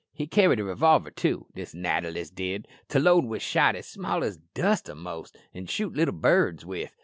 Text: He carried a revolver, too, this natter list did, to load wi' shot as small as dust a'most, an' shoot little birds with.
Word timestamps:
He 0.15 0.25
carried 0.25 0.59
a 0.59 0.63
revolver, 0.63 1.11
too, 1.11 1.45
this 1.53 1.75
natter 1.75 2.09
list 2.09 2.33
did, 2.33 2.67
to 2.87 2.97
load 2.99 3.23
wi' 3.25 3.37
shot 3.37 3.75
as 3.75 3.85
small 3.85 4.23
as 4.23 4.37
dust 4.55 4.89
a'most, 4.89 5.35
an' 5.53 5.67
shoot 5.67 5.93
little 5.93 6.15
birds 6.15 6.65
with. 6.65 6.95